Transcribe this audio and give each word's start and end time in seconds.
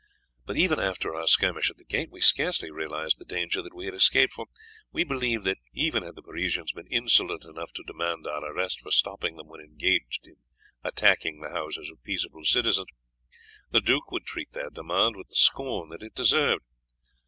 But 0.47 0.57
even 0.57 0.79
after 0.79 1.13
our 1.13 1.27
skirmish 1.27 1.69
at 1.69 1.77
the 1.77 1.85
gate 1.85 2.09
we 2.09 2.21
scarcely 2.21 2.71
realized 2.71 3.19
the 3.19 3.23
danger 3.23 3.61
that 3.61 3.75
we 3.75 3.85
had 3.85 3.93
escaped, 3.93 4.33
for 4.33 4.47
we 4.91 5.03
believed 5.03 5.43
that 5.45 5.59
even 5.75 6.01
had 6.01 6.15
the 6.15 6.23
Parisians 6.23 6.71
been 6.71 6.87
insolent 6.87 7.45
enough 7.45 7.71
to 7.73 7.83
demand 7.85 8.25
our 8.25 8.43
arrest 8.45 8.79
for 8.81 8.89
stopping 8.89 9.35
them 9.35 9.45
when 9.47 9.61
engaged 9.61 10.25
in 10.25 10.37
attacking 10.83 11.39
the 11.39 11.51
houses 11.51 11.91
of 11.91 12.01
peaceable 12.01 12.45
citizens, 12.45 12.87
the 13.69 13.79
duke 13.79 14.09
would 14.09 14.25
treat 14.25 14.53
their 14.53 14.71
demand 14.71 15.15
with 15.15 15.27
the 15.27 15.35
scorn 15.35 15.89
that 15.89 16.01
it 16.01 16.15
deserved. 16.15 16.63